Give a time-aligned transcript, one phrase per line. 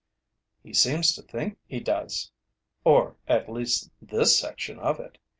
[0.63, 2.31] "He seems to think he does
[2.83, 5.19] or at least this section of it.